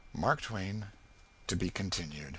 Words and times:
MARK 0.17 0.41
TWAIN. 0.41 0.87
(_To 1.47 1.55
be 1.59 1.69
Continued. 1.69 2.29